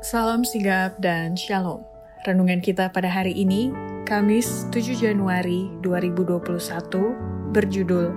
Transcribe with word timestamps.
Salam 0.00 0.48
sigap 0.48 0.96
dan 0.96 1.36
shalom. 1.36 1.84
Renungan 2.24 2.64
kita 2.64 2.88
pada 2.88 3.12
hari 3.12 3.36
ini, 3.36 3.68
Kamis 4.08 4.64
7 4.72 4.96
Januari 4.96 5.68
2021, 5.84 6.56
berjudul 7.52 8.08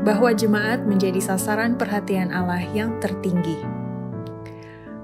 Bahwa 0.00 0.32
Jemaat 0.32 0.88
Menjadi 0.88 1.20
Sasaran 1.20 1.76
Perhatian 1.76 2.32
Allah 2.32 2.64
yang 2.72 2.96
Tertinggi. 3.04 3.52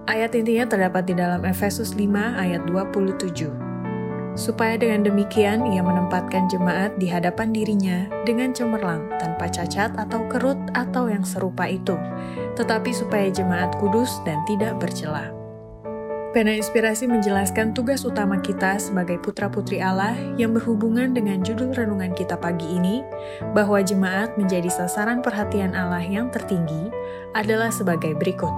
Ayat 0.08 0.32
intinya 0.32 0.64
terdapat 0.64 1.04
di 1.04 1.20
dalam 1.20 1.44
Efesus 1.44 1.92
5 1.92 2.08
ayat 2.16 2.64
27. 2.64 3.52
Supaya 4.40 4.80
dengan 4.80 5.04
demikian 5.04 5.68
ia 5.68 5.84
menempatkan 5.84 6.48
jemaat 6.48 6.96
di 6.96 7.12
hadapan 7.12 7.52
dirinya 7.52 8.08
dengan 8.24 8.56
cemerlang, 8.56 9.12
tanpa 9.20 9.52
cacat 9.52 9.92
atau 10.00 10.24
kerut 10.32 10.56
atau 10.72 11.12
yang 11.12 11.28
serupa 11.28 11.68
itu, 11.68 12.00
tetapi 12.56 12.88
supaya 12.96 13.28
jemaat 13.28 13.76
kudus 13.76 14.16
dan 14.24 14.40
tidak 14.48 14.80
bercela. 14.80 15.35
Pena 16.36 16.52
Inspirasi 16.52 17.08
menjelaskan 17.08 17.72
tugas 17.72 18.04
utama 18.04 18.36
kita 18.44 18.76
sebagai 18.76 19.16
putra-putri 19.24 19.80
Allah 19.80 20.12
yang 20.36 20.52
berhubungan 20.52 21.16
dengan 21.16 21.40
judul 21.40 21.72
renungan 21.72 22.12
kita 22.12 22.36
pagi 22.36 22.76
ini, 22.76 23.00
bahwa 23.56 23.80
jemaat 23.80 24.36
menjadi 24.36 24.68
sasaran 24.68 25.24
perhatian 25.24 25.72
Allah 25.72 26.04
yang 26.04 26.28
tertinggi 26.28 26.92
adalah 27.32 27.72
sebagai 27.72 28.12
berikut. 28.20 28.52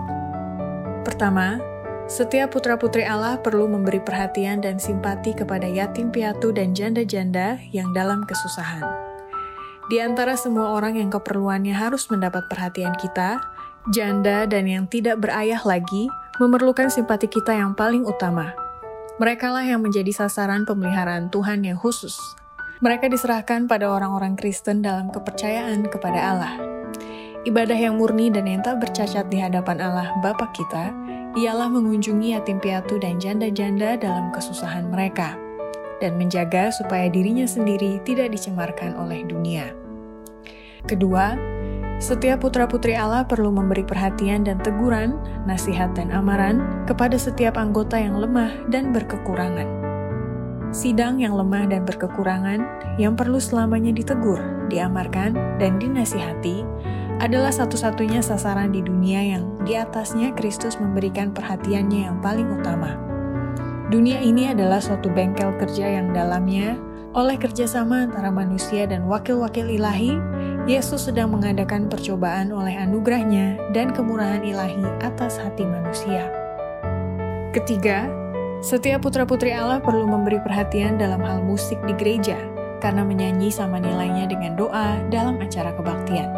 Pertama, 1.06 1.62
setiap 2.10 2.50
putra-putri 2.50 3.06
Allah 3.06 3.38
perlu 3.38 3.70
memberi 3.70 4.02
perhatian 4.02 4.58
dan 4.58 4.82
simpati 4.82 5.30
kepada 5.30 5.70
yatim 5.70 6.10
piatu 6.10 6.50
dan 6.50 6.74
janda-janda 6.74 7.62
yang 7.70 7.94
dalam 7.94 8.26
kesusahan. 8.26 8.90
Di 9.86 10.02
antara 10.02 10.34
semua 10.34 10.74
orang 10.74 10.98
yang 10.98 11.14
keperluannya 11.14 11.78
harus 11.78 12.10
mendapat 12.10 12.42
perhatian 12.50 12.98
kita, 12.98 13.38
janda 13.94 14.50
dan 14.50 14.66
yang 14.66 14.90
tidak 14.90 15.22
berayah 15.22 15.62
lagi 15.62 16.10
memerlukan 16.38 16.86
simpati 16.86 17.26
kita 17.26 17.50
yang 17.50 17.74
paling 17.74 18.06
utama. 18.06 18.54
Merekalah 19.18 19.66
yang 19.66 19.82
menjadi 19.82 20.14
sasaran 20.14 20.62
pemeliharaan 20.62 21.34
Tuhan 21.34 21.66
yang 21.66 21.74
khusus. 21.74 22.14
Mereka 22.78 23.10
diserahkan 23.10 23.66
pada 23.66 23.90
orang-orang 23.90 24.38
Kristen 24.38 24.78
dalam 24.78 25.10
kepercayaan 25.10 25.90
kepada 25.90 26.20
Allah. 26.22 26.54
Ibadah 27.42 27.74
yang 27.74 27.98
murni 27.98 28.30
dan 28.30 28.46
yang 28.46 28.62
tak 28.62 28.78
bercacat 28.78 29.26
di 29.26 29.42
hadapan 29.42 29.82
Allah 29.82 30.14
Bapa 30.22 30.46
kita 30.54 30.94
ialah 31.34 31.66
mengunjungi 31.66 32.38
yatim 32.38 32.62
piatu 32.62 33.02
dan 33.02 33.18
janda-janda 33.18 33.98
dalam 33.98 34.30
kesusahan 34.30 34.86
mereka 34.86 35.34
dan 35.98 36.14
menjaga 36.14 36.70
supaya 36.70 37.10
dirinya 37.10 37.50
sendiri 37.50 37.98
tidak 38.06 38.30
dicemarkan 38.30 38.94
oleh 38.94 39.26
dunia. 39.26 39.74
Kedua, 40.86 41.34
setiap 41.98 42.46
putra-putri 42.46 42.94
Allah 42.94 43.26
perlu 43.26 43.50
memberi 43.50 43.82
perhatian 43.82 44.46
dan 44.46 44.62
teguran, 44.62 45.18
nasihat 45.50 45.90
dan 45.98 46.14
amaran 46.14 46.62
kepada 46.86 47.18
setiap 47.18 47.58
anggota 47.58 47.98
yang 47.98 48.14
lemah 48.14 48.54
dan 48.70 48.94
berkekurangan. 48.94 49.66
Sidang 50.70 51.18
yang 51.18 51.34
lemah 51.34 51.66
dan 51.66 51.82
berkekurangan, 51.82 52.60
yang 53.02 53.18
perlu 53.18 53.42
selamanya 53.42 53.90
ditegur, 53.90 54.38
diamarkan, 54.70 55.34
dan 55.58 55.80
dinasihati, 55.82 56.62
adalah 57.18 57.50
satu-satunya 57.50 58.22
sasaran 58.22 58.70
di 58.70 58.78
dunia 58.78 59.18
yang 59.18 59.50
di 59.66 59.74
atasnya 59.74 60.30
Kristus 60.38 60.78
memberikan 60.78 61.34
perhatiannya 61.34 62.06
yang 62.06 62.22
paling 62.22 62.46
utama. 62.46 62.94
Dunia 63.90 64.22
ini 64.22 64.52
adalah 64.52 64.78
suatu 64.78 65.10
bengkel 65.10 65.50
kerja 65.58 65.98
yang 65.98 66.14
dalamnya, 66.14 66.78
oleh 67.16 67.40
kerjasama 67.40 68.06
antara 68.06 68.28
manusia 68.28 68.84
dan 68.84 69.08
wakil-wakil 69.08 69.66
ilahi, 69.66 70.14
Yesus 70.68 71.08
sedang 71.08 71.32
mengadakan 71.32 71.88
percobaan 71.88 72.52
oleh 72.52 72.76
anugerahnya 72.76 73.56
dan 73.72 73.88
kemurahan 73.88 74.44
ilahi 74.44 74.84
atas 75.00 75.40
hati 75.40 75.64
manusia. 75.64 76.28
Ketiga, 77.56 78.04
setiap 78.60 79.00
putra-putri 79.00 79.48
Allah 79.56 79.80
perlu 79.80 80.04
memberi 80.04 80.36
perhatian 80.44 81.00
dalam 81.00 81.24
hal 81.24 81.40
musik 81.40 81.80
di 81.88 81.96
gereja, 81.96 82.36
karena 82.84 83.00
menyanyi 83.00 83.48
sama 83.48 83.80
nilainya 83.80 84.28
dengan 84.28 84.60
doa 84.60 85.00
dalam 85.08 85.40
acara 85.40 85.72
kebaktian. 85.72 86.28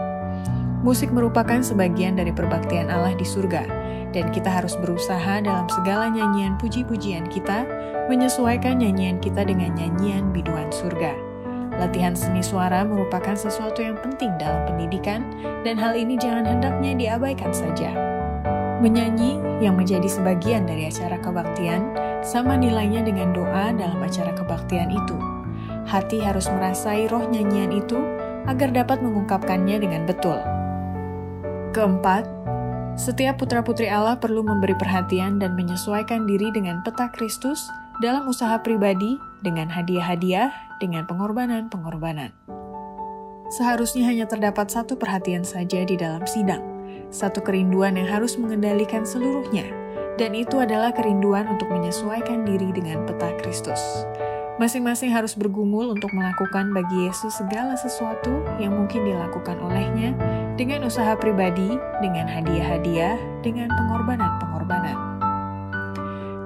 Musik 0.86 1.10
merupakan 1.10 1.58
sebagian 1.58 2.14
dari 2.14 2.30
perbaktian 2.30 2.86
Allah 2.86 3.18
di 3.18 3.26
surga, 3.26 3.66
dan 4.14 4.30
kita 4.30 4.46
harus 4.46 4.78
berusaha 4.78 5.42
dalam 5.42 5.66
segala 5.66 6.06
nyanyian 6.06 6.54
puji-pujian 6.62 7.26
kita, 7.34 7.66
menyesuaikan 8.06 8.78
nyanyian 8.78 9.18
kita 9.18 9.42
dengan 9.42 9.74
nyanyian 9.74 10.30
biduan 10.30 10.70
surga. 10.70 11.29
Latihan 11.80 12.12
seni 12.12 12.44
suara 12.44 12.84
merupakan 12.84 13.32
sesuatu 13.32 13.80
yang 13.80 13.96
penting 14.04 14.36
dalam 14.36 14.68
pendidikan, 14.68 15.24
dan 15.64 15.80
hal 15.80 15.96
ini 15.96 16.20
jangan 16.20 16.44
hendaknya 16.44 16.92
diabaikan 16.92 17.56
saja. 17.56 17.96
Menyanyi 18.84 19.40
yang 19.64 19.80
menjadi 19.80 20.04
sebagian 20.04 20.68
dari 20.68 20.92
acara 20.92 21.16
kebaktian 21.16 21.96
sama 22.20 22.60
nilainya 22.60 23.00
dengan 23.00 23.32
doa 23.32 23.72
dalam 23.72 23.96
acara 23.96 24.36
kebaktian 24.36 24.92
itu. 24.92 25.16
Hati 25.88 26.20
harus 26.20 26.52
merasai 26.52 27.08
roh 27.08 27.24
nyanyian 27.32 27.72
itu 27.72 27.96
agar 28.44 28.72
dapat 28.76 29.00
mengungkapkannya 29.00 29.80
dengan 29.80 30.04
betul. 30.04 30.36
Keempat, 31.72 32.28
setiap 33.00 33.40
putra-putri 33.40 33.88
Allah 33.88 34.20
perlu 34.20 34.44
memberi 34.44 34.76
perhatian 34.76 35.40
dan 35.40 35.56
menyesuaikan 35.56 36.28
diri 36.28 36.52
dengan 36.52 36.84
peta 36.84 37.08
Kristus 37.08 37.72
dalam 38.00 38.24
usaha 38.26 38.56
pribadi 38.64 39.20
dengan 39.44 39.68
hadiah-hadiah 39.68 40.48
dengan 40.80 41.04
pengorbanan-pengorbanan. 41.04 42.32
Seharusnya 43.52 44.08
hanya 44.08 44.24
terdapat 44.24 44.72
satu 44.72 44.96
perhatian 44.96 45.44
saja 45.44 45.84
di 45.84 46.00
dalam 46.00 46.24
sidang, 46.24 46.64
satu 47.12 47.44
kerinduan 47.44 48.00
yang 48.00 48.08
harus 48.08 48.40
mengendalikan 48.40 49.04
seluruhnya, 49.04 49.68
dan 50.16 50.32
itu 50.32 50.56
adalah 50.56 50.96
kerinduan 50.96 51.44
untuk 51.52 51.68
menyesuaikan 51.68 52.48
diri 52.48 52.72
dengan 52.72 53.04
peta 53.04 53.36
Kristus. 53.44 54.08
Masing-masing 54.56 55.12
harus 55.12 55.36
bergumul 55.36 55.92
untuk 55.92 56.12
melakukan 56.12 56.72
bagi 56.72 57.08
Yesus 57.08 57.36
segala 57.40 57.80
sesuatu 57.80 58.44
yang 58.60 58.76
mungkin 58.76 59.08
dilakukan 59.08 59.56
olehnya 59.56 60.12
dengan 60.56 60.84
usaha 60.84 61.16
pribadi, 61.16 61.80
dengan 62.04 62.28
hadiah-hadiah, 62.28 63.16
dengan 63.40 63.72
pengorbanan-pengorbanan. 63.72 65.19